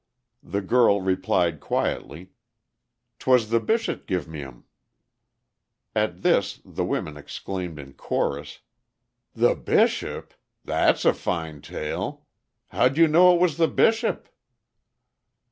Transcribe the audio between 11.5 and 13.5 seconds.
tale! How'd you know it